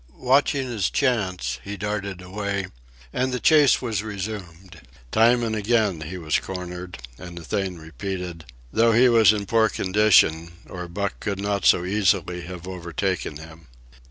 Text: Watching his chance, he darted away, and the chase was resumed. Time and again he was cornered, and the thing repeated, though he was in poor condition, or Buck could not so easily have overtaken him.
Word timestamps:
Watching 0.17 0.65
his 0.67 0.89
chance, 0.89 1.59
he 1.63 1.77
darted 1.77 2.23
away, 2.23 2.65
and 3.13 3.31
the 3.31 3.39
chase 3.39 3.83
was 3.83 4.01
resumed. 4.01 4.81
Time 5.11 5.43
and 5.43 5.55
again 5.55 6.01
he 6.07 6.17
was 6.17 6.39
cornered, 6.39 6.97
and 7.19 7.37
the 7.37 7.43
thing 7.45 7.77
repeated, 7.77 8.45
though 8.73 8.93
he 8.93 9.07
was 9.09 9.31
in 9.31 9.45
poor 9.45 9.69
condition, 9.69 10.53
or 10.67 10.87
Buck 10.87 11.19
could 11.19 11.39
not 11.39 11.65
so 11.67 11.85
easily 11.85 12.41
have 12.45 12.67
overtaken 12.67 13.37
him. 13.37 13.67